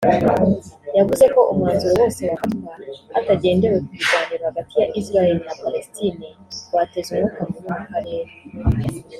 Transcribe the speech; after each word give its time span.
yavuze 0.97 1.25
ko 1.33 1.41
umwanzuro 1.51 1.93
wose 2.01 2.21
wafatwa 2.29 2.71
hatagendewe 3.13 3.77
ku 3.85 3.89
biganiro 3.93 4.43
hagati 4.49 4.73
ya 4.81 4.87
Israel 4.99 5.35
na 5.45 5.53
Palestine 5.61 6.25
wateza 6.75 7.09
umwuka 7.13 7.41
mubi 7.47 7.59
mu 7.65 7.71
karere 7.89 8.31